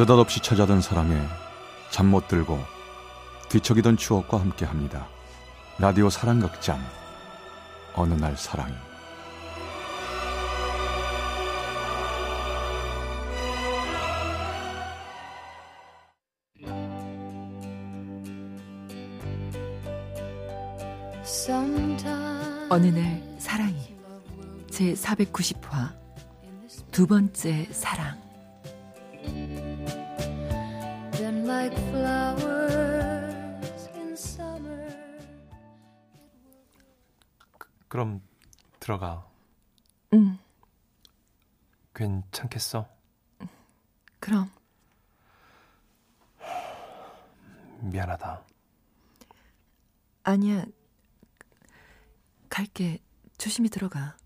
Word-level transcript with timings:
느닷없이 0.00 0.40
찾아든 0.40 0.80
사랑에 0.80 1.14
잠 1.90 2.06
못 2.06 2.26
들고 2.26 2.58
뒤척이던 3.50 3.98
추억과 3.98 4.40
함께 4.40 4.64
합니다. 4.64 5.06
라디오 5.78 6.08
사랑극장. 6.08 6.80
어느 7.94 8.14
날 8.14 8.34
사랑이. 8.34 8.72
어느 22.70 22.86
날 22.86 23.22
사랑이 23.38 23.94
제 24.70 24.94
490화 24.94 25.92
두 26.90 27.06
번째 27.06 27.68
사랑 27.70 28.29
그럼 37.90 38.22
들어가. 38.78 39.28
응 40.14 40.38
괜찮겠어? 41.92 42.88
그럼 44.20 44.48
미안하다. 47.80 48.44
아니야 50.22 50.64
갈게 52.48 52.98
조심히 53.38 53.68
들어가 53.68 54.16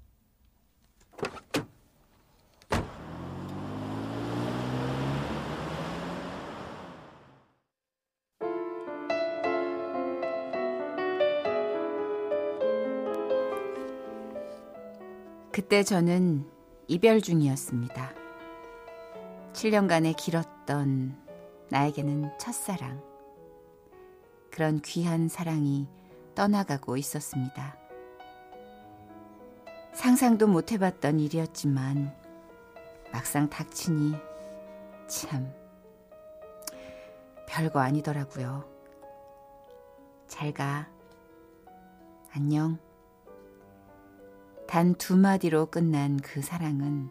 그때 15.54 15.84
저는 15.84 16.50
이별 16.88 17.20
중이었습니다. 17.20 18.12
7년간의 19.52 20.16
길었던 20.16 21.16
나에게는 21.68 22.36
첫사랑. 22.40 23.00
그런 24.50 24.80
귀한 24.80 25.28
사랑이 25.28 25.86
떠나가고 26.34 26.96
있었습니다. 26.96 27.76
상상도 29.92 30.48
못 30.48 30.72
해봤던 30.72 31.20
일이었지만 31.20 32.12
막상 33.12 33.48
닥치니 33.48 34.16
참 35.06 35.54
별거 37.46 37.78
아니더라고요. 37.78 38.68
잘 40.26 40.52
가. 40.52 40.88
안녕. 42.32 42.83
단 44.74 44.92
두 44.98 45.16
마디로 45.16 45.66
끝난 45.66 46.16
그 46.16 46.42
사랑은 46.42 47.08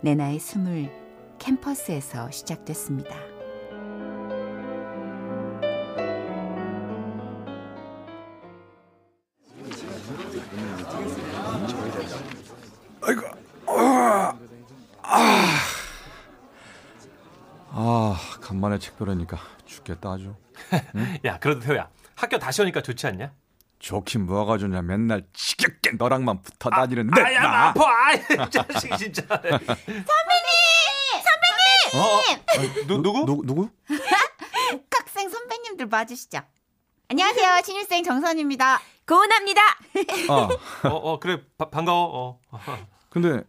내 0.00 0.14
나이 0.14 0.38
스물 0.38 0.90
캠퍼스에서 1.38 2.30
시작됐습니다. 2.30 3.14
아이고 13.02 13.22
아, 13.66 14.34
아, 15.02 15.58
아 17.68 18.18
간만에 18.40 18.78
책 18.78 18.96
보려니까 18.96 19.36
죽겠다 19.66 20.12
아주 20.12 20.34
야, 21.26 21.38
그래도 21.38 21.60
태호야. 21.60 21.90
학교 22.16 22.38
다시 22.38 22.62
오니까 22.62 22.80
좋지 22.80 23.06
않냐? 23.08 23.43
좋긴 23.84 24.24
뭐가 24.24 24.56
좋냐 24.56 24.80
맨날 24.80 25.26
지겹게 25.34 25.92
너랑만 25.98 26.40
붙어 26.40 26.70
다니는데 26.70 27.20
아, 27.20 27.34
야, 27.34 27.42
나 27.42 27.50
나. 27.50 27.68
아파. 27.68 27.84
아이, 28.06 28.18
자식 28.50 28.96
진짜. 28.96 29.22
어, 31.94 31.98
어, 31.98 32.22
누, 32.86 33.02
누구? 33.02 33.26
누구 33.26 33.46
누구 33.46 33.68
학생 34.90 35.28
선배님들 35.28 35.86
맞으시죠? 35.86 36.40
안녕하세요. 37.08 37.60
신입생 37.62 38.02
정선입니다. 38.04 38.80
고은합니다 39.06 39.60
아 40.30 40.48
어, 40.88 40.94
어, 40.94 41.20
그래. 41.20 41.42
바, 41.58 41.68
반가워. 41.68 42.40
어. 42.50 42.58
근데 43.10 43.44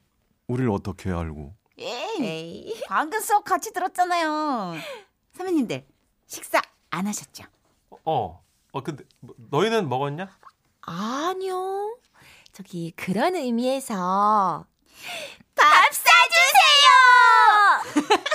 우리를 0.47 0.69
어떻게 0.69 1.11
알고 1.11 1.55
에이, 1.79 2.77
방금 2.89 3.21
수업 3.21 3.45
같이 3.45 3.71
들었잖아요. 3.71 4.75
선배님들, 5.33 5.87
식사 6.27 6.61
안 6.91 7.07
하셨죠? 7.07 7.45
어. 8.03 8.44
어, 8.75 8.81
근데 8.83 9.05
뭐, 9.21 9.33
너희는 9.51 9.87
먹었냐? 9.87 10.27
아니요. 10.81 11.97
저기 12.51 12.91
그런 12.97 13.33
의미에서 13.35 14.65
밥 15.55 15.93
사주세요! 15.93 16.91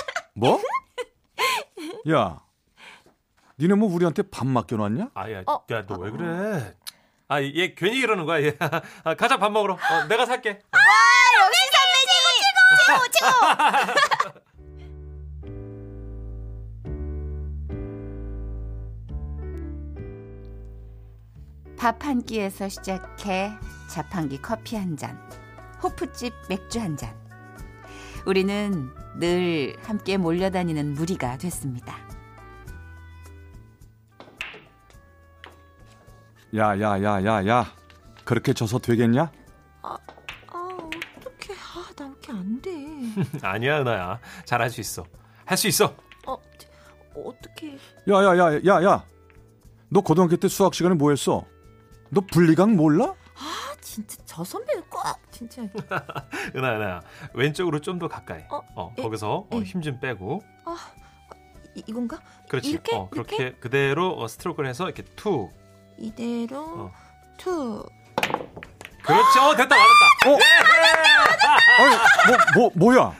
뭐? 0.33 0.59
야 2.11 2.39
니네 3.59 3.75
뭐 3.75 3.93
우리한테 3.93 4.23
밥 4.23 4.47
맡겨놨냐? 4.47 5.09
아, 5.13 5.31
야, 5.31 5.43
어. 5.45 5.63
야, 5.69 5.85
너 5.85 5.95
왜 5.99 6.09
그래? 6.09 6.75
아, 7.27 7.39
얘 7.43 7.75
괜히 7.75 7.99
이러는 7.99 8.25
거야. 8.25 8.43
얘. 8.43 8.57
아, 9.05 9.13
가자 9.15 9.37
밥 9.37 9.51
먹으러. 9.51 9.75
어, 9.75 10.03
내가 10.09 10.25
살게. 10.25 10.49
역 10.49 10.59
밥 21.91 22.05
한 22.05 22.21
끼에서 22.23 22.69
시작해 22.69 23.51
자판기 23.89 24.41
커피 24.41 24.77
한 24.77 24.95
잔, 24.95 25.19
호프집 25.83 26.33
맥주 26.47 26.79
한 26.79 26.95
잔. 26.95 27.13
우리는 28.25 28.89
늘 29.19 29.75
함께 29.83 30.15
몰려다니는 30.15 30.93
무리가 30.93 31.37
됐습니다. 31.37 31.97
야 36.55 36.75
야 36.79 36.97
야 37.01 37.19
야 37.25 37.45
야 37.47 37.65
그렇게 38.23 38.53
져서 38.53 38.79
되겠냐? 38.79 39.29
아 39.81 39.97
어떡해. 40.47 41.53
아, 41.59 41.93
나 41.97 42.05
이렇게 42.07 42.31
안 42.31 42.61
돼. 42.61 42.71
아니야, 43.41 43.81
은하야. 43.81 44.19
잘할 44.45 44.69
수 44.69 44.79
있어. 44.81 45.03
할 45.45 45.57
수 45.57 45.67
있어. 45.67 45.93
어, 46.25 46.37
어떡해. 47.15 47.77
야야 48.07 48.37
야 48.37 48.61
야 48.65 48.81
야 48.83 49.03
너 49.89 49.99
고등학교 49.99 50.37
때 50.37 50.47
수학 50.47 50.73
시간에 50.73 50.95
뭐 50.95 51.09
했어? 51.09 51.45
너 52.13 52.21
분리각 52.31 52.75
몰라? 52.75 53.13
아, 53.35 53.75
진짜 53.81 54.17
저 54.25 54.43
선배는 54.43 54.83
꼭 54.89 55.01
진짜 55.31 55.61
은하, 56.55 56.75
은하야. 56.75 57.01
왼쪽으로 57.33 57.79
좀 57.79 57.99
더 57.99 58.07
가까이. 58.07 58.43
어, 58.49 58.61
어, 58.75 58.93
예, 58.97 59.01
거기서 59.01 59.47
예. 59.53 59.59
힘좀 59.59 59.99
빼고. 59.99 60.41
이, 61.75 61.83
이건가? 61.87 62.19
그렇지. 62.49 62.69
이렇게? 62.71 62.95
어, 62.95 63.09
그렇게 63.09 63.53
그대로 63.53 64.17
어, 64.17 64.27
스트로크를 64.27 64.69
해서 64.69 64.85
이렇게 64.85 65.03
투. 65.15 65.49
이대로 65.97 66.57
어. 66.59 66.91
투. 67.37 67.85
그렇지. 69.03 69.39
어, 69.39 69.55
됐다. 69.55 69.75
맞았다. 69.75 70.29
어? 70.29 70.37
아니 71.79 72.37
뭐뭐 72.55 72.71
뭐, 72.75 72.95
야 72.97 73.13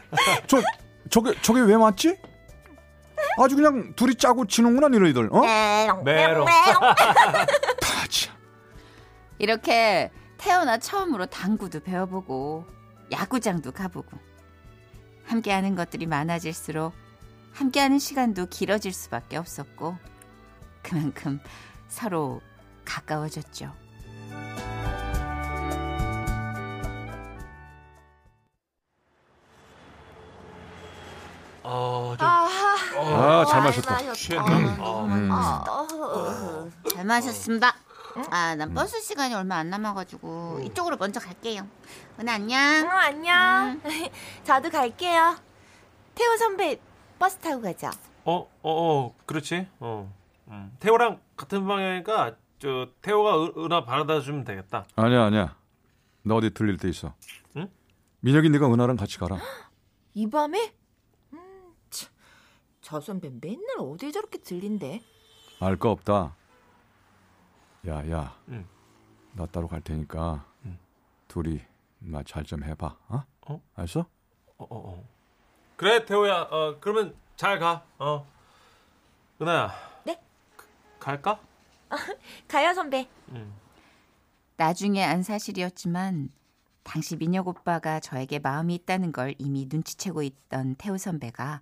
저 0.47 0.62
저게 1.09 1.34
저게 1.41 1.62
왜 1.62 1.78
맞지? 1.78 2.18
아주 3.40 3.56
그냥 3.56 3.94
둘이 3.96 4.16
짜고 4.16 4.46
치는구나 4.46 4.88
너희들 4.90 5.29
어? 5.31 5.41
메롱. 6.03 6.46
다치 6.46 7.52
이렇게 9.41 10.11
태어나 10.38 10.78
처음으로 10.78 11.26
당구도 11.26 11.79
배워보고 11.79 12.64
야구장도 13.11 13.72
가보고 13.72 14.16
함께하는 15.26 15.73
것들이 15.73 16.05
많아질수록 16.05 16.93
함께하는 17.52 17.97
시간도 17.97 18.46
길어질 18.46 18.93
수밖에 18.93 19.38
없었고 19.38 19.97
그만큼 20.84 21.40
서로 21.88 22.40
가까워졌죠. 22.85 23.73
어, 31.64 32.16
좀 32.20 32.28
아, 32.28 33.46
잘 33.49 33.64
마셨다. 33.64 34.14
취했나? 34.14 34.76
어. 34.79 35.05
음. 35.05 36.72
잘 36.94 37.05
마셨습니다. 37.05 37.80
아, 38.29 38.55
난 38.55 38.73
버스 38.73 38.99
시간이 39.02 39.34
얼마 39.34 39.58
안 39.58 39.69
남아가지고 39.69 40.58
음. 40.58 40.63
이쪽으로 40.63 40.97
먼저 40.97 41.19
갈게요. 41.19 41.67
은하 42.19 42.34
어, 42.34 42.35
안녕. 42.35 42.90
안녕. 42.90 43.81
저도 44.43 44.69
갈게요. 44.69 45.35
태호 46.16 46.37
선배 46.37 46.79
버스 47.19 47.37
타고 47.37 47.61
가죠. 47.61 47.90
어, 48.25 48.40
어, 48.40 48.47
어, 48.63 49.16
그렇지. 49.25 49.67
어. 49.79 50.11
음. 50.49 50.75
태호랑 50.79 51.22
같은 51.37 51.66
방향이니까 51.66 52.35
저 52.59 52.90
태호가 53.02 53.37
은- 53.43 53.53
은하 53.58 53.85
바라다 53.85 54.19
주면 54.22 54.43
되겠다. 54.43 54.85
아니야 54.96 55.23
아니야 55.25 55.55
너 56.23 56.35
어디 56.35 56.53
들릴 56.53 56.78
데 56.78 56.90
있어 56.90 57.13
응? 57.58 57.67
민혁이 58.19 58.49
네가 58.49 58.72
은하랑 58.72 58.96
같이 58.97 59.17
가라 59.17 59.37
이 60.13 60.29
밤에? 60.29 60.72
음, 61.34 61.40
참. 61.90 62.09
저 62.81 62.99
선배 62.99 63.31
맨날 63.41 63.66
어딜 63.79 64.11
저렇게 64.11 64.37
들린대? 64.40 65.02
알 65.61 65.78
거 65.78 65.90
없다. 65.91 66.35
야, 67.87 68.09
야. 68.11 68.37
응. 68.49 68.67
나 69.33 69.45
따로 69.47 69.67
갈 69.67 69.81
테니까 69.81 70.45
응. 70.66 70.78
둘이 71.28 71.61
잘좀 72.25 72.63
해봐. 72.63 72.97
어? 73.07 73.23
어? 73.47 73.61
알았어? 73.75 74.01
어, 74.57 74.63
어, 74.63 74.67
어. 74.69 75.03
그래 75.78 76.05
태호야. 76.05 76.41
어 76.51 76.78
그러면 76.79 77.16
잘 77.35 77.57
가. 77.57 77.83
어. 77.97 78.28
은하야. 79.41 79.72
네? 80.05 80.22
그, 80.55 80.67
갈까? 80.99 81.39
가요 82.47 82.73
선배. 82.73 83.07
응. 83.29 83.51
나중에 84.57 85.03
안 85.03 85.23
사실이었지만 85.23 86.29
당시 86.84 87.16
민혁 87.16 87.47
오빠가 87.47 87.99
저에게 87.99 88.37
마음이 88.37 88.75
있다는 88.75 89.11
걸 89.11 89.34
이미 89.39 89.67
눈치채고 89.69 90.22
있던 90.22 90.75
태우 90.75 90.97
선배가 90.97 91.61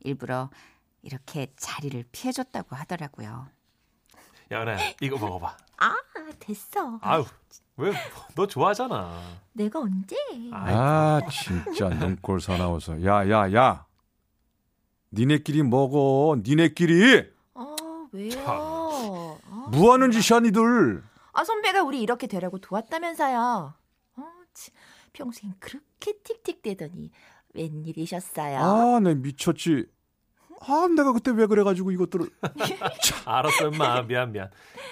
일부러 0.00 0.50
이렇게 1.02 1.52
자리를 1.56 2.04
피해줬다고 2.10 2.74
하더라고요. 2.74 3.48
야 4.52 4.62
은하야 4.62 4.78
이거 5.00 5.18
먹어봐. 5.18 5.56
아 5.78 5.94
됐어. 6.38 6.98
아유 7.02 7.24
왜 7.76 7.92
너 8.34 8.46
좋아하잖아. 8.46 9.20
내가 9.52 9.80
언제? 9.80 10.16
아, 10.52 11.20
진짜 11.30 11.88
눈꼴 11.88 12.40
사나워서. 12.40 13.04
야, 13.04 13.28
야, 13.28 13.52
야. 13.54 13.86
니네끼리 15.12 15.62
먹어. 15.62 16.36
니네끼리. 16.42 17.30
아 17.54 17.76
왜요? 18.12 18.30
참. 18.30 18.44
아, 18.46 19.68
뭐 19.70 19.92
하는 19.92 20.10
짓이야, 20.10 20.40
니들. 20.40 21.02
아 21.32 21.44
선배가 21.44 21.82
우리 21.82 22.00
이렇게 22.00 22.26
되라고 22.26 22.58
도왔다면서요. 22.58 23.74
어, 24.16 24.22
참, 24.54 24.74
평소엔 25.12 25.54
그렇게 25.58 26.12
틱틱대더니 26.22 27.10
웬일이셨어요? 27.54 28.58
아, 28.60 29.00
내 29.00 29.14
미쳤지. 29.14 29.86
아, 30.66 30.88
내가 30.88 31.12
그때 31.12 31.30
왜 31.30 31.46
그래가지고 31.46 31.90
이것들을. 31.90 32.28
알았어 33.26 33.68
엄마 33.68 34.02
미안 34.02 34.32
미안. 34.32 34.50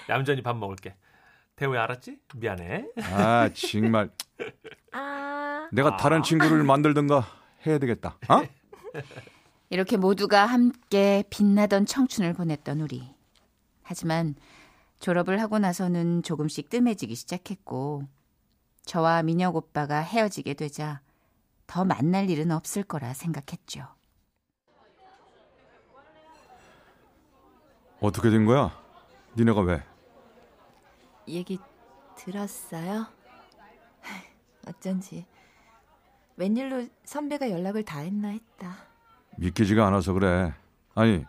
얌전히 0.08 0.42
밥 0.42 0.56
먹을게. 0.56 0.94
태호야 1.56 1.82
알았지? 1.84 2.18
미안해. 2.36 2.86
아, 3.12 3.50
정말. 3.54 4.10
아 4.92 5.68
내가 5.72 5.96
다른 5.96 6.22
친구를 6.22 6.64
만들든가 6.64 7.24
해야 7.66 7.78
되겠다. 7.78 8.16
어? 8.28 8.42
이렇게 9.70 9.96
모두가 9.96 10.46
함께 10.46 11.22
빛나던 11.30 11.86
청춘을 11.86 12.32
보냈던 12.32 12.80
우리. 12.80 13.14
하지만 13.82 14.34
졸업을 14.98 15.40
하고 15.40 15.58
나서는 15.58 16.22
조금씩 16.22 16.68
뜸해지기 16.70 17.14
시작했고 17.14 18.04
저와 18.84 19.22
민혁 19.22 19.56
오빠가 19.56 20.00
헤어지게 20.00 20.54
되자 20.54 21.00
더 21.66 21.84
만날 21.84 22.30
일은 22.30 22.50
없을 22.50 22.82
거라 22.82 23.14
생각했죠. 23.14 23.86
어떻게 28.00 28.30
된 28.30 28.46
거야? 28.46 28.70
니네가 29.36 29.60
왜? 29.62 29.82
얘기 31.28 31.58
들었어요? 32.16 33.06
어쩐지 34.66 35.26
웬일로 36.36 36.86
선배가 37.04 37.50
연락을 37.50 37.84
다 37.84 38.00
했나 38.00 38.28
했다. 38.28 38.76
믿기지가 39.36 39.86
않아서 39.86 40.12
그래. 40.14 40.54
아니, 40.94 41.24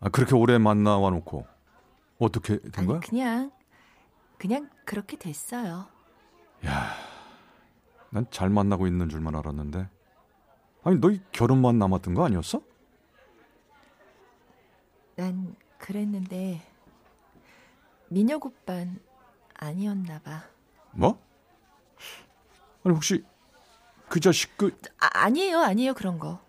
아, 0.00 0.08
그렇게 0.08 0.34
오래 0.34 0.58
만나 0.58 0.98
와 0.98 1.10
놓고 1.10 1.46
어떻게 2.18 2.58
된 2.58 2.72
아니 2.76 2.86
거야? 2.86 3.00
그냥 3.00 3.50
그냥 4.38 4.70
그렇게 4.86 5.16
됐어요. 5.18 5.86
난잘 8.10 8.48
만나고 8.48 8.86
있는 8.86 9.08
줄만 9.08 9.34
알았는데. 9.36 9.88
아니, 10.82 10.98
너희 10.98 11.20
결혼만 11.32 11.78
남았던 11.78 12.14
거 12.14 12.24
아니었어? 12.24 12.62
난 15.20 15.54
그랬는데 15.76 16.62
민혁 18.08 18.46
오빤 18.46 18.98
아니었나 19.52 20.18
봐. 20.20 20.44
뭐? 20.92 21.22
아니, 22.82 22.94
혹시 22.94 23.22
그 24.08 24.18
자식 24.18 24.56
그 24.56 24.74
아, 24.98 25.10
아니에요, 25.12 25.58
아니에요 25.58 25.92
그런 25.92 26.18
거. 26.18 26.40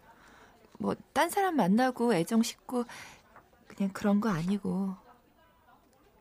뭐 0.79 0.95
딴 1.11 1.29
사람 1.29 1.57
만나고 1.57 2.13
애정 2.13 2.41
싣고 2.43 2.85
그냥 3.67 3.91
그런 3.91 4.21
거 4.21 4.29
아니고 4.29 4.95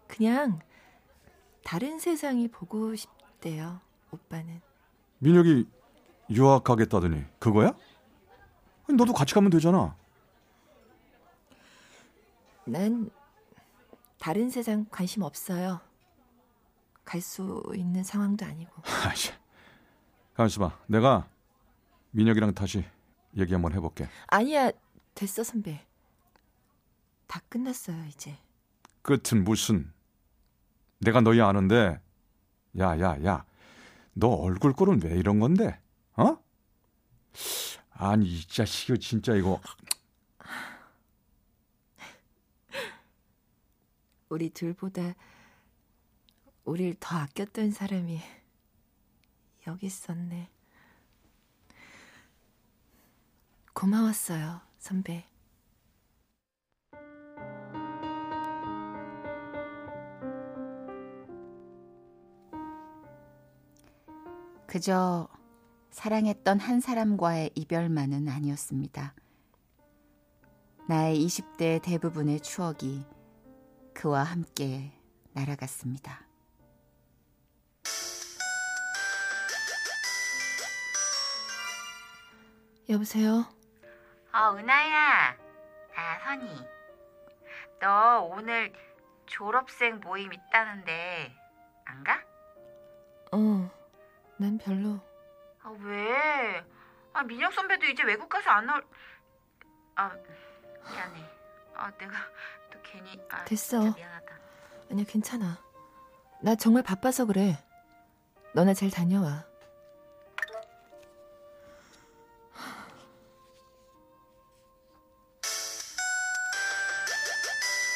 그냥 0.09 0.59
다른 1.63 2.01
세상이 2.01 2.49
보고 2.49 2.97
싶대요. 2.97 3.81
오빠는. 4.11 4.61
민혁이 5.21 5.69
유학 6.31 6.65
가겠다더니 6.65 7.25
그거야? 7.39 7.77
아니, 8.89 8.97
너도 8.97 9.13
같이 9.13 9.35
가면 9.35 9.51
되잖아. 9.51 9.95
난 12.67 13.11
다른 14.19 14.51
세상 14.51 14.87
관심 14.91 15.23
없어요. 15.23 15.81
갈 17.05 17.21
수 17.21 17.63
있는 17.75 18.05
상황도 18.05 18.45
아니고. 18.47 18.71
아이씨. 19.09 19.33
가만있어 20.35 20.61
봐. 20.69 20.79
내가 20.87 21.29
민혁이랑 22.13 22.55
다시 22.55 22.85
얘기 23.37 23.53
한번 23.53 23.73
해볼게. 23.73 24.09
아니야, 24.29 24.71
됐어 25.15 25.43
선배. 25.43 25.85
다 27.27 27.41
끝났어요 27.49 28.05
이제. 28.07 28.37
끝은 29.03 29.45
무슨? 29.45 29.93
내가 30.99 31.21
너희 31.21 31.41
아는데. 31.41 32.01
야, 32.79 32.99
야, 33.01 33.17
야. 33.25 33.45
너 34.13 34.29
얼굴 34.29 34.73
꼴은 34.73 35.03
왜 35.03 35.17
이런 35.17 35.41
건데? 35.41 35.81
어? 36.17 36.37
아니, 37.93 38.27
이 38.27 38.47
자식이 38.47 38.99
진짜 39.01 39.35
이거. 39.35 39.61
우리 44.31 44.49
둘보다 44.49 45.17
우릴 46.65 46.95
더 47.01 47.17
아꼈던 47.17 47.73
사람이 47.73 48.21
여기 49.67 49.87
있었네. 49.87 50.49
고마웠어요, 53.75 54.61
선배. 54.79 55.27
그저 64.69 65.29
사랑했던 65.91 66.61
한 66.61 66.81
사람과의 66.81 67.51
이별만은 67.57 68.29
아니었습니다. 68.29 69.13
나의 70.89 71.19
20대 71.27 71.83
대부분의 71.83 72.41
추억이 72.41 73.05
그와 73.95 74.23
함께 74.23 74.93
날아갔습니다. 75.33 76.21
여보세요? 82.89 83.47
어, 84.33 84.57
은하야. 84.57 85.37
아, 85.97 86.19
선이. 86.25 86.67
너 87.81 88.21
오늘 88.23 88.73
졸업생 89.27 90.01
모임 90.01 90.33
있다는데 90.33 91.33
안 91.85 92.05
가? 92.05 92.21
어, 93.33 93.71
난 94.39 94.59
별로. 94.59 95.01
아, 95.63 95.71
왜? 95.81 96.65
아, 97.13 97.23
민혁 97.23 97.53
선배도 97.53 97.87
이제 97.87 98.03
외국 98.03 98.29
가서 98.29 98.51
안 98.51 98.69
올... 98.69 98.85
아, 99.95 100.11
미안해. 100.91 101.25
아, 101.75 101.91
내가 101.93 102.13
또 102.13 102.60
괜히... 102.91 103.19
아, 103.31 103.45
됐어. 103.45 103.95
아니야, 104.91 105.05
괜찮아. 105.07 105.59
나 106.43 106.55
정말 106.55 106.83
바빠서 106.83 107.25
그래. 107.25 107.59
너나 108.55 108.75
잘 108.75 108.91
다녀와. 108.91 109.45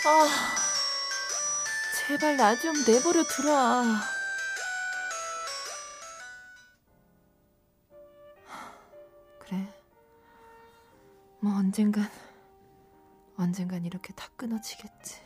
아, 0.06 0.28
제발 2.06 2.36
나 2.36 2.54
좀 2.56 2.74
내버려 2.86 3.22
두라. 3.24 3.84
그래. 9.40 9.66
뭐 11.40 11.52
언젠간, 11.56 12.08
언젠간 13.54 13.84
이렇게 13.84 14.12
다 14.14 14.26
끊어지겠지. 14.36 15.22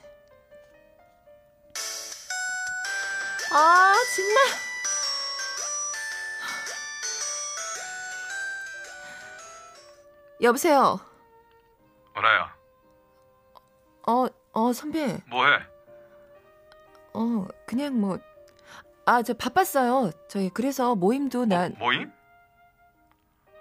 아, 3.51 3.95
정말. 4.15 4.45
여보세요. 10.43 11.01
어라야, 12.15 12.55
어, 14.07 14.27
어, 14.53 14.73
선배. 14.75 15.19
뭐해? 15.27 15.61
어, 17.15 17.47
그냥 17.67 17.99
뭐. 17.99 18.19
아, 19.07 19.23
저 19.23 19.33
바빴어요. 19.33 20.11
저희 20.29 20.51
그래서 20.51 20.95
모임도 20.95 21.47
난 21.47 21.75
모임? 21.79 22.13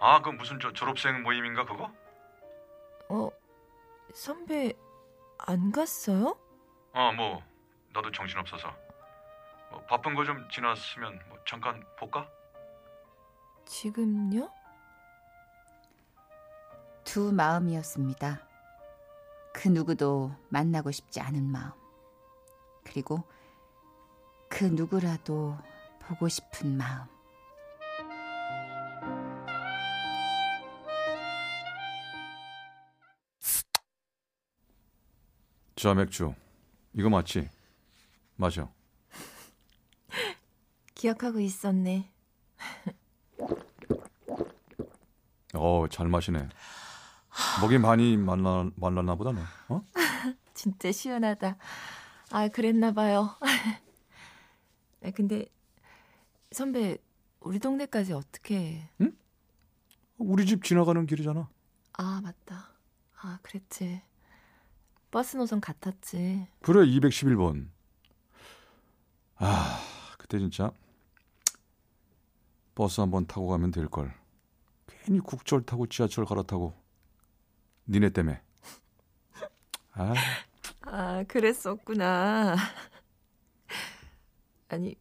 아, 0.01 0.21
그 0.21 0.29
무슨 0.31 0.59
저 0.59 0.73
졸업생 0.73 1.23
모임인가 1.23 1.65
그거? 1.65 1.89
어, 3.07 3.29
선배 4.17 4.73
안 5.37 5.71
갔어요? 5.71 6.35
어, 6.91 7.11
뭐 7.11 7.43
나도 7.93 8.11
정신 8.11 8.39
없어서 8.39 8.75
뭐, 9.69 9.79
바쁜 9.85 10.15
거 10.15 10.23
좀 10.25 10.49
지났으면 10.49 11.19
뭐, 11.29 11.37
잠깐 11.47 11.85
볼까? 11.99 12.27
지금요? 13.65 14.49
두 17.03 17.31
마음이었습니다. 17.31 18.41
그 19.53 19.67
누구도 19.67 20.31
만나고 20.49 20.89
싶지 20.89 21.21
않은 21.21 21.43
마음. 21.43 21.71
그리고 22.83 23.23
그 24.49 24.63
누구라도 24.63 25.55
보고 25.99 26.27
싶은 26.27 26.75
마음. 26.75 27.05
자 35.77 35.93
맥주 35.93 36.33
이거 36.93 37.07
맞지? 37.07 37.47
마셔. 38.35 38.73
기억하고 40.95 41.39
있었네. 41.39 42.11
어, 45.53 45.85
잘 45.87 46.07
마시네. 46.07 46.49
목이 47.61 47.77
많이 47.77 48.17
말라 48.17 48.67
말랐나 48.75 49.13
보다네. 49.13 49.39
어? 49.69 49.83
진짜 50.55 50.91
시원하다. 50.91 51.57
아, 52.31 52.47
그랬나 52.47 52.91
봐요. 52.91 53.37
아, 55.03 55.11
근데 55.11 55.45
선배 56.51 56.97
우리 57.39 57.59
동네까지 57.59 58.13
어떻게 58.13 58.89
우리 60.17 60.47
집 60.47 60.63
지나가는 60.63 61.05
길이잖아. 61.05 61.47
아, 61.93 62.21
맞다. 62.23 62.71
아, 63.21 63.37
그랬지. 63.43 64.01
버스 65.11 65.37
노선 65.37 65.61
같았지. 65.61 66.47
그래 66.61 66.85
211번. 66.85 67.69
아, 69.35 69.79
그때 70.17 70.39
진짜 70.39 70.71
버스 72.75 73.01
한번 73.01 73.25
타고 73.25 73.47
가면 73.47 73.71
될 73.71 73.87
걸. 73.87 74.13
괜히 74.87 75.19
국절 75.19 75.63
타고 75.63 75.87
지하철 75.87 76.25
갈아타고 76.25 76.73
니네 77.87 78.09
때문에. 78.09 78.41
아, 79.93 80.13
아, 80.81 81.23
그랬었구나. 81.27 82.55
아니, 84.69 84.95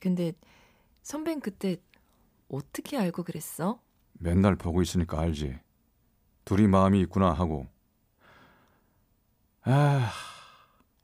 근데 0.00 0.32
선배는 1.02 1.40
그때 1.40 1.76
어떻게 2.48 2.98
알고 2.98 3.22
그랬어? 3.22 3.80
맨날 4.14 4.56
보고 4.56 4.82
있으니까 4.82 5.20
알지. 5.20 5.58
둘이 6.44 6.66
마음이 6.66 7.00
있구나 7.02 7.32
하고. 7.32 7.68
아, 9.70 10.10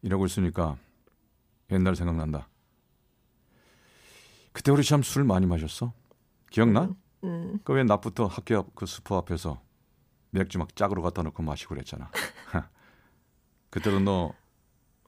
이러고 0.03 0.25
있으니까 0.27 0.77
옛날 1.71 1.95
생각난다. 1.97 2.49
그때 4.53 4.71
우리 4.71 4.83
참 4.85 5.03
술 5.03 5.25
많이 5.25 5.45
마셨어. 5.47 5.93
기억나? 6.51 6.89
음, 7.25 7.59
그왜 7.65 7.85
낮부터 7.85 8.27
학교 8.27 8.57
앞그 8.59 8.87
수프 8.87 9.15
앞에서 9.15 9.61
맥주 10.31 10.59
막 10.59 10.75
짝으로 10.77 11.03
갖다 11.03 11.23
놓고 11.23 11.43
마시고 11.43 11.75
그랬잖아. 11.75 12.11
그때도 13.71 14.01
너 14.01 14.33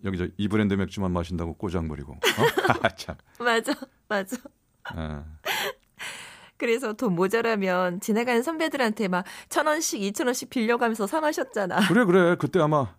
여기 0.04 0.18
저 0.18 0.26
이 0.36 0.48
브랜드 0.48 0.74
맥주만 0.74 1.10
마신다고 1.12 1.54
꼬장 1.54 1.88
부리고. 1.88 2.12
어? 2.12 2.18
참. 2.96 3.16
맞아, 3.38 3.72
맞아. 4.08 4.36
어. 4.94 5.24
그래서 6.58 6.92
돈 6.94 7.14
모자라면 7.14 8.00
지나가는 8.00 8.42
선배들한테 8.42 9.08
막 9.08 9.24
천 9.48 9.66
원씩, 9.66 10.02
이천 10.02 10.26
원씩 10.26 10.50
빌려가면서 10.50 11.06
사 11.06 11.20
마셨잖아. 11.20 11.86
그래 11.88 12.04
그래 12.04 12.36
그때 12.36 12.60
아마 12.60 12.94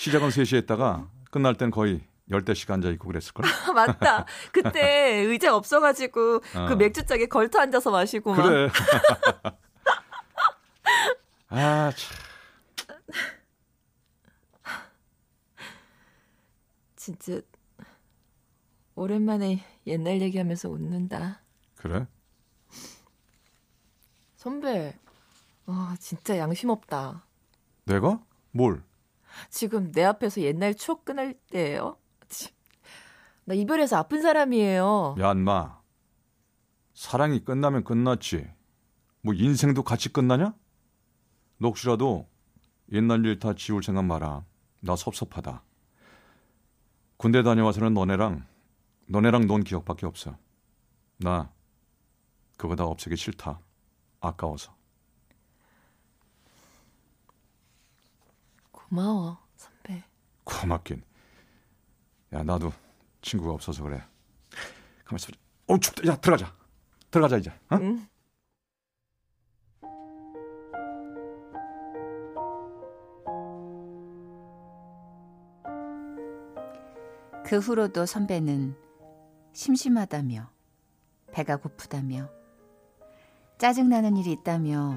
시작은 0.00 0.30
3시에 0.30 0.56
했다가 0.62 1.10
끝날 1.30 1.54
땐 1.56 1.70
거의 1.70 2.00
열대씩 2.30 2.70
앉아 2.70 2.88
있고 2.92 3.08
그랬을 3.08 3.34
걸. 3.34 3.44
맞다. 3.74 4.24
그때 4.50 5.16
의자 5.26 5.54
없어 5.54 5.78
가지고 5.78 6.36
어. 6.56 6.66
그 6.68 6.72
맥주잔에 6.72 7.26
걸터 7.26 7.60
앉아서 7.60 7.90
마시고 7.90 8.34
막. 8.34 8.42
그래. 8.42 8.70
아 11.48 11.92
참. 11.94 12.16
진짜 16.96 17.42
오랜만에 18.94 19.62
옛날 19.86 20.22
얘기하면서 20.22 20.70
웃는다. 20.70 21.42
그래? 21.76 22.06
선배, 24.36 24.96
아 25.66 25.94
진짜 26.00 26.38
양심 26.38 26.70
없다. 26.70 27.26
내가? 27.84 28.18
뭘? 28.52 28.82
지금 29.48 29.90
내 29.92 30.04
앞에서 30.04 30.40
옛날 30.42 30.74
추억 30.74 31.04
끊을 31.04 31.34
때예요. 31.50 31.96
치. 32.28 32.50
나 33.44 33.54
이별해서 33.54 33.96
아픈 33.96 34.22
사람이에요. 34.22 35.16
야 35.20 35.32
인마. 35.32 35.80
사랑이 36.94 37.44
끝나면 37.44 37.84
끝났지. 37.84 38.46
뭐 39.22 39.34
인생도 39.34 39.82
같이 39.82 40.10
끝나냐? 40.12 40.54
너 41.58 41.68
혹시라도 41.68 42.28
옛날 42.92 43.24
일 43.24 43.38
다 43.38 43.54
지울 43.54 43.82
생각 43.82 44.04
마라. 44.04 44.44
나 44.80 44.96
섭섭하다. 44.96 45.62
군대 47.16 47.42
다녀와서는 47.42 47.92
너네랑 47.94 48.46
너네랑 49.08 49.46
논 49.46 49.62
기억밖에 49.62 50.06
없어. 50.06 50.36
나 51.18 51.52
그거 52.56 52.76
다 52.76 52.84
없애기 52.84 53.16
싫다. 53.16 53.60
아까워서. 54.20 54.74
고마워, 58.90 59.38
선배. 59.56 60.02
고맙긴. 60.42 61.02
야 62.32 62.42
나도 62.42 62.72
친구가 63.22 63.52
없어서 63.52 63.84
그래. 63.84 64.02
가만 65.04 65.16
있어. 65.16 65.28
보자. 65.28 65.38
어 65.68 65.78
춥다. 65.78 66.10
야 66.10 66.16
들어가자. 66.16 66.52
들어가자 67.10 67.36
이제. 67.36 67.50
어? 67.70 67.76
응. 67.76 68.06
그 77.44 77.58
후로도 77.58 78.06
선배는 78.06 78.76
심심하다며, 79.52 80.48
배가 81.32 81.56
고프다며, 81.56 82.28
짜증나는 83.58 84.16
일이 84.16 84.30
있다며 84.30 84.96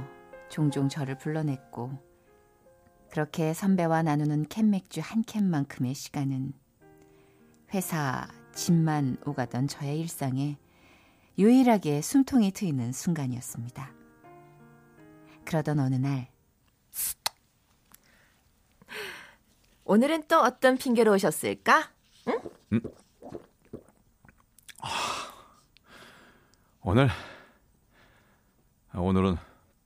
종종 0.49 0.87
저를 0.87 1.17
불러냈고, 1.17 2.12
그렇게 3.13 3.53
선배와 3.53 4.01
나누는 4.01 4.47
캔맥주 4.49 4.99
한 5.03 5.21
캔만큼의 5.21 5.93
시간은 5.93 6.51
회사 7.71 8.27
짐만 8.55 9.17
오가던 9.23 9.67
저의 9.67 9.99
일상에 9.99 10.57
유일하게 11.37 12.01
숨통이 12.01 12.53
트이는 12.53 12.91
순간이었습니다. 12.91 13.93
그러던 15.45 15.79
어느 15.79 15.93
날, 15.93 16.27
오늘은 19.83 20.23
또 20.27 20.39
어떤 20.39 20.75
핑계로 20.75 21.13
오셨을까? 21.13 21.91
오늘 26.81 27.09
아, 28.89 28.99
오늘은 28.99 29.35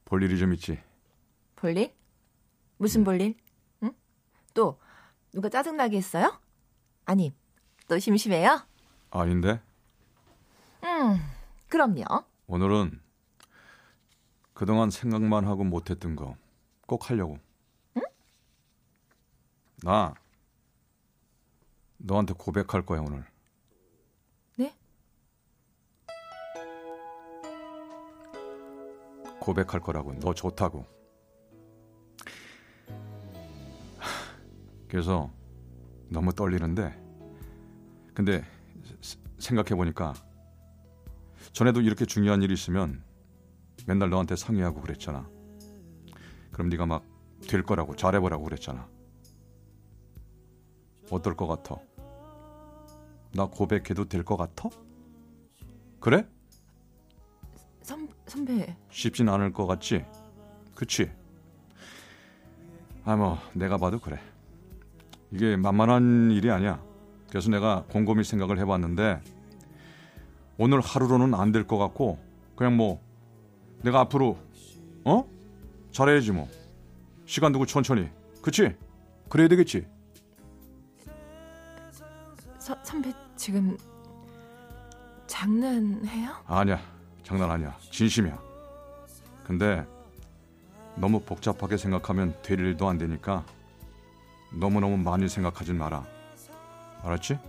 볼 0.05 0.23
일이 0.23 0.39
좀 0.39 0.53
있지. 0.53 0.79
볼 1.57 1.75
일? 1.75 1.96
무슨 2.77 3.03
볼일? 3.03 3.35
응? 3.83 3.91
또 4.53 4.79
누가 5.31 5.49
짜증나게 5.49 5.97
했어요? 5.97 6.39
아니, 7.05 7.33
또 7.87 7.97
심심해요? 7.99 8.65
아닌데 9.11 9.61
음, 10.83 11.17
그럼요. 11.69 12.03
오늘은 12.47 13.01
그동안 14.53 14.89
생각만 14.89 15.45
하고 15.45 15.63
못했던 15.63 16.15
거 16.15 16.35
꼭 16.87 17.09
하려고. 17.09 17.37
나 19.83 20.15
너한테 21.97 22.33
고백할 22.33 22.83
거야 22.85 23.01
오늘. 23.01 23.23
네? 24.55 24.73
고백할 29.39 29.81
거라고. 29.81 30.17
너 30.19 30.33
좋다고. 30.33 30.85
그래서 34.87 35.31
너무 36.09 36.33
떨리는데 36.33 36.93
근데 38.13 38.43
생각해 39.39 39.75
보니까 39.75 40.13
전에도 41.53 41.81
이렇게 41.81 42.05
중요한 42.05 42.41
일이 42.41 42.53
있으면 42.53 43.03
맨날 43.85 44.09
너한테 44.09 44.35
상의하고 44.35 44.81
그랬잖아. 44.81 45.29
그럼 46.51 46.69
네가 46.69 46.85
막 46.85 47.17
될 47.47 47.63
거라고 47.63 47.95
잘해보라고 47.95 48.43
그랬잖아. 48.43 48.87
어떨 51.09 51.35
것 51.35 51.47
같아? 51.47 51.77
나 53.33 53.45
고백해도 53.45 54.05
될 54.05 54.23
것 54.23 54.35
같아? 54.37 54.69
그래? 55.99 56.27
선, 57.81 58.09
선배, 58.25 58.75
쉽진 58.89 59.29
않을 59.29 59.53
것 59.53 59.65
같지? 59.65 60.05
그치? 60.75 61.09
아, 63.05 63.15
뭐, 63.15 63.37
내가 63.53 63.77
봐도 63.77 63.99
그래. 63.99 64.19
이게 65.31 65.55
만만한 65.57 66.31
일이 66.31 66.49
아니야. 66.51 66.81
그래서 67.29 67.49
내가 67.49 67.83
곰곰이 67.89 68.23
생각을 68.23 68.57
해봤는데, 68.59 69.21
오늘 70.57 70.79
하루로는 70.81 71.33
안 71.33 71.51
될 71.51 71.67
것 71.67 71.77
같고, 71.77 72.17
그냥 72.55 72.77
뭐, 72.77 73.01
내가 73.83 73.99
앞으로, 74.01 74.37
어? 75.03 75.25
잘해야지 75.91 76.31
뭐. 76.31 76.47
시간 77.25 77.51
두고 77.51 77.65
천천히. 77.65 78.09
그치? 78.41 78.75
그래야 79.29 79.47
되겠지? 79.49 79.85
서, 82.59 82.75
선배 82.83 83.13
지금 83.35 83.77
장난해요? 85.27 86.31
아니야. 86.45 86.79
장난 87.23 87.51
아니야. 87.51 87.75
진심이야. 87.91 88.39
근데, 89.43 89.85
너무 90.95 91.19
복잡하게 91.21 91.77
생각하면 91.77 92.33
될 92.41 92.59
일도 92.59 92.87
안 92.87 92.97
되니까, 92.97 93.45
너무너무 94.51 94.97
많이 94.97 95.27
생각하진 95.29 95.77
마라. 95.77 96.05
알았지? 97.03 97.39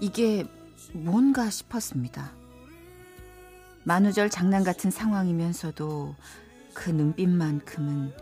이게 0.00 0.44
뭔가 0.92 1.50
싶었습니다. 1.50 2.32
만우절 3.84 4.30
장난 4.30 4.64
같은 4.64 4.90
상황이면서도 4.90 6.14
그 6.72 6.90
눈빛만큼은 6.90 8.12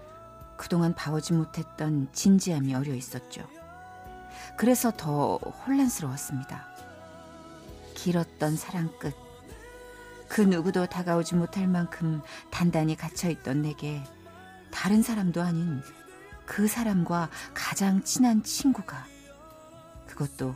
그동안 0.56 0.94
봐오지 0.94 1.32
못했던 1.32 2.08
진지함이 2.12 2.74
어려 2.74 2.94
있었죠. 2.94 3.48
그래서 4.56 4.92
더 4.96 5.36
혼란스러웠습니다. 5.36 6.66
길었던 7.94 8.56
사랑 8.56 8.90
끝. 8.98 9.14
그 10.28 10.40
누구도 10.40 10.86
다가오지 10.86 11.34
못할 11.34 11.66
만큼 11.68 12.22
단단히 12.50 12.96
갇혀있던 12.96 13.62
내게 13.62 14.02
다른 14.70 15.02
사람도 15.02 15.42
아닌 15.42 15.82
그 16.46 16.68
사람과 16.68 17.30
가장 17.54 18.02
친한 18.02 18.42
친구가 18.42 19.06
그것도 20.06 20.54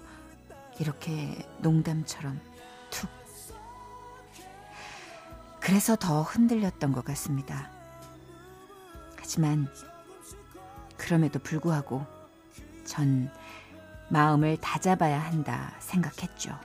이렇게 0.79 1.49
농담처럼 1.59 2.41
툭. 2.91 3.09
그래서 5.61 5.97
더 5.97 6.23
흔들렸던 6.23 6.93
것 6.93 7.05
같습니다. 7.05 7.71
하지만 9.17 9.69
그럼에도 10.97 11.39
불구하고 11.39 12.07
전 12.85 13.31
마음을 14.09 14.57
다잡아야 14.59 15.19
한다 15.19 15.75
생각했죠. 15.81 16.57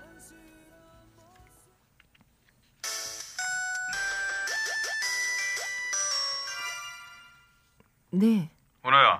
네, 8.13 8.51
은하야, 8.85 9.10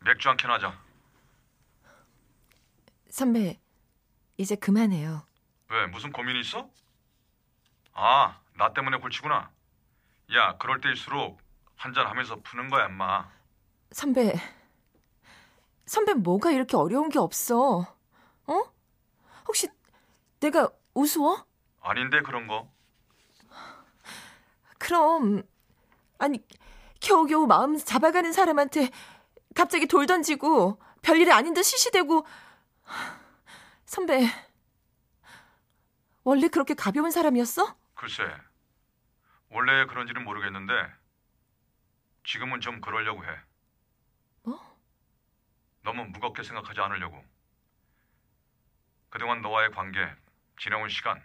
맥주 0.00 0.28
한 0.28 0.36
캔 0.36 0.50
하자. 0.50 0.72
선배 3.10 3.60
이제 4.38 4.54
그만해요. 4.56 5.26
왜 5.68 5.86
무슨 5.88 6.10
고민이 6.12 6.40
있어? 6.40 6.68
아, 7.92 8.40
나 8.56 8.72
때문에 8.72 8.96
골치구나. 8.98 9.50
야, 10.34 10.56
그럴 10.58 10.80
때일수록 10.80 11.38
한잔 11.76 12.06
하면서 12.06 12.36
푸는 12.36 12.70
거야, 12.70 12.86
엄마. 12.86 13.28
선배, 13.92 14.32
선배 15.86 16.14
뭐가 16.14 16.50
이렇게 16.52 16.76
어려운 16.76 17.08
게 17.08 17.18
없어? 17.18 17.80
어? 18.46 18.62
혹시 19.48 19.68
내가 20.38 20.70
우스워? 20.94 21.44
아닌데 21.82 22.22
그런 22.22 22.46
거. 22.46 22.70
그럼 24.78 25.42
아니 26.18 26.42
겨우겨우 27.00 27.46
마음 27.46 27.76
잡아가는 27.76 28.32
사람한테 28.32 28.90
갑자기 29.54 29.86
돌 29.86 30.06
던지고 30.06 30.80
별일이 31.02 31.32
아닌 31.32 31.54
듯 31.54 31.62
시시대고 31.62 32.26
선배 33.84 34.20
원래 36.22 36.48
그렇게 36.48 36.74
가벼운 36.74 37.10
사람이었어? 37.10 37.76
글쎄, 37.94 38.22
원래 39.50 39.84
그런지는 39.86 40.24
모르겠는데 40.24 40.72
지금은 42.24 42.60
좀 42.60 42.80
그러려고 42.80 43.24
해. 43.24 43.28
뭐? 44.44 44.78
너무 45.82 46.04
무겁게 46.04 46.42
생각하지 46.42 46.80
않으려고. 46.80 47.22
그동안 49.08 49.40
너와의 49.42 49.72
관계, 49.72 50.08
지내온 50.58 50.88
시간 50.88 51.20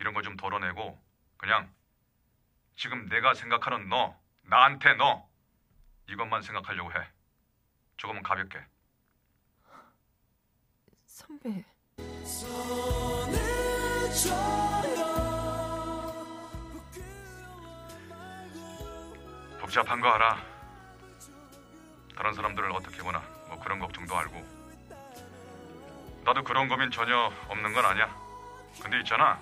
이런 0.00 0.14
거 0.14 0.22
좀 0.22 0.36
덜어내고 0.36 0.98
그냥 1.36 1.72
지금 2.76 3.08
내가 3.08 3.34
생각하는 3.34 3.88
너, 3.88 4.18
나한테 4.42 4.94
너 4.94 5.28
이것만 6.08 6.42
생각하려고 6.42 6.92
해. 6.92 7.08
조금은 7.98 8.22
가볍게. 8.22 8.64
선배 11.04 11.64
복잡한 19.60 20.00
거 20.00 20.08
알아. 20.08 20.40
다른 22.16 22.32
사람들을 22.32 22.70
어떻게 22.72 23.02
보나 23.02 23.18
뭐 23.48 23.58
그런 23.58 23.80
걱정도 23.80 24.16
알고. 24.16 24.46
나도 26.24 26.44
그런 26.44 26.68
고민 26.68 26.90
전혀 26.90 27.32
없는 27.48 27.72
건 27.72 27.84
아니야. 27.84 28.08
근데 28.80 29.00
있잖아. 29.00 29.40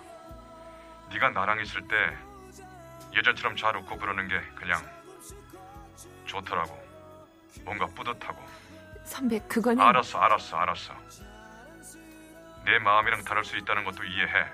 네가 1.10 1.30
나랑 1.30 1.60
있을 1.60 1.86
때 1.86 1.94
예전처럼 3.14 3.56
잘 3.56 3.76
웃고 3.76 3.98
그러는 3.98 4.28
게 4.28 4.40
그냥 4.54 4.80
좋더라고. 6.24 6.85
뭔가 7.64 7.86
뿌듯하고. 7.86 8.42
선배 9.04 9.38
그거는 9.40 9.80
알았어, 9.80 10.18
알았어, 10.18 10.56
알았어. 10.56 10.94
내 12.64 12.78
마음이랑 12.80 13.22
다를 13.24 13.44
수 13.44 13.56
있다는 13.56 13.84
것도 13.84 14.04
이해해. 14.04 14.46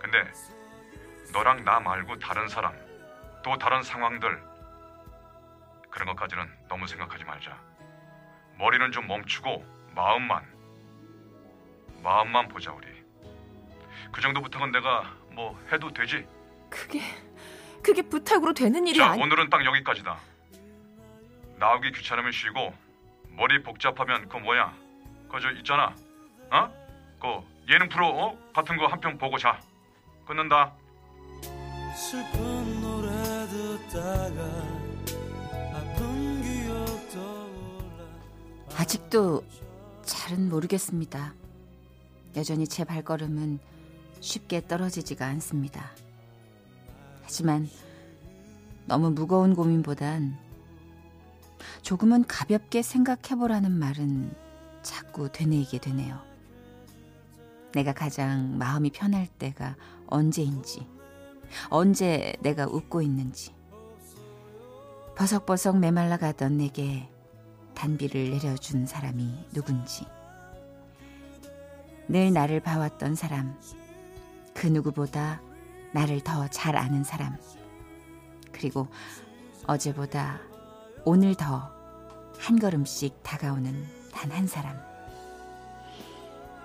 근데 0.00 0.30
너랑 1.32 1.64
나 1.64 1.80
말고 1.80 2.18
다른 2.18 2.48
사람, 2.48 2.72
또 3.42 3.58
다른 3.58 3.82
상황들 3.82 4.42
그런 5.90 6.06
것까지는 6.08 6.48
너무 6.68 6.86
생각하지 6.86 7.24
말자. 7.24 7.58
머리는 8.58 8.92
좀 8.92 9.06
멈추고 9.06 9.64
마음만 9.94 10.44
마음만 12.02 12.48
보자 12.48 12.72
우리. 12.72 12.86
그 14.12 14.20
정도 14.20 14.40
부탁은 14.40 14.70
내가 14.72 15.12
뭐 15.30 15.58
해도 15.72 15.92
되지? 15.92 16.26
그게 16.70 17.00
그게 17.82 18.02
부탁으로 18.02 18.52
되는 18.52 18.86
일이 18.86 18.96
자, 18.98 19.10
아니 19.10 19.22
오늘은 19.22 19.50
딱 19.50 19.64
여기까지다. 19.64 20.16
나오기 21.62 21.92
귀찮으면 21.92 22.32
쉬고 22.32 22.74
머리 23.36 23.62
복잡하면 23.62 24.28
그 24.28 24.36
뭐야? 24.36 24.74
그저 25.30 25.48
있잖아. 25.52 25.94
어? 26.50 26.68
그 27.20 27.72
예능 27.72 27.88
프로 27.88 28.08
어? 28.08 28.36
같은 28.52 28.76
거 28.76 28.86
한 28.88 28.98
편 29.00 29.16
보고 29.16 29.38
자. 29.38 29.60
끊는다. 30.26 30.72
슬픈 31.94 32.80
노래 32.80 33.08
듣다가 33.46 34.42
아픈 35.72 36.42
기억 36.42 37.10
떠올라 37.12 38.80
아직도 38.80 39.44
잘은 40.02 40.48
모르겠습니다. 40.48 41.32
여전히 42.34 42.66
제 42.66 42.82
발걸음은 42.82 43.60
쉽게 44.18 44.66
떨어지지가 44.66 45.24
않습니다. 45.26 45.92
하지만 47.22 47.68
너무 48.86 49.10
무거운 49.12 49.54
고민보단 49.54 50.36
조금은 51.82 52.24
가볍게 52.26 52.80
생각해보라는 52.80 53.72
말은 53.72 54.32
자꾸 54.82 55.30
되뇌이게 55.30 55.78
되네요. 55.78 56.20
내가 57.74 57.92
가장 57.92 58.56
마음이 58.56 58.90
편할 58.90 59.26
때가 59.26 59.76
언제인지, 60.06 60.86
언제 61.70 62.34
내가 62.40 62.66
웃고 62.66 63.02
있는지, 63.02 63.54
버석버석 65.16 65.78
메말라 65.78 66.16
가던 66.16 66.58
내게 66.58 67.08
단비를 67.74 68.30
내려준 68.30 68.86
사람이 68.86 69.46
누군지, 69.52 70.06
늘 72.08 72.32
나를 72.32 72.60
봐왔던 72.60 73.14
사람, 73.14 73.58
그 74.54 74.66
누구보다 74.66 75.40
나를 75.92 76.20
더 76.20 76.46
잘 76.48 76.76
아는 76.76 77.02
사람, 77.04 77.36
그리고 78.52 78.86
어제보다 79.66 80.51
오늘 81.04 81.34
더 81.34 81.70
한 82.38 82.58
걸음씩 82.58 83.22
다가오는 83.22 83.86
단 84.12 84.30
한 84.32 84.46
사람. 84.46 84.76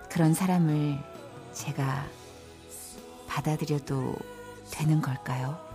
그런 0.10 0.34
사람을 0.34 0.98
제가 1.54 2.06
받아들여도 3.28 4.16
되는 4.72 5.02
걸까요? 5.02 5.67